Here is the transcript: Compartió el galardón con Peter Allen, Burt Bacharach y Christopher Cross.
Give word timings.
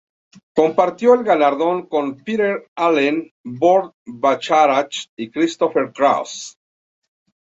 Compartió 0.55 1.13
el 1.13 1.23
galardón 1.23 1.85
con 1.85 2.17
Peter 2.23 2.65
Allen, 2.75 3.31
Burt 3.43 3.93
Bacharach 4.07 5.05
y 5.15 5.29
Christopher 5.29 5.93
Cross. 5.93 6.57